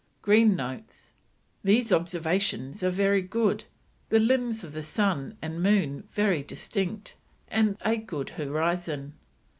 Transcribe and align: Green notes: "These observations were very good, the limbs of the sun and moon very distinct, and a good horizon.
Green 0.23 0.55
notes: 0.55 1.13
"These 1.63 1.93
observations 1.93 2.81
were 2.81 2.89
very 2.89 3.21
good, 3.21 3.65
the 4.09 4.17
limbs 4.17 4.63
of 4.63 4.73
the 4.73 4.81
sun 4.81 5.37
and 5.43 5.61
moon 5.61 6.07
very 6.11 6.41
distinct, 6.41 7.13
and 7.49 7.77
a 7.81 7.97
good 7.97 8.31
horizon. 8.31 9.13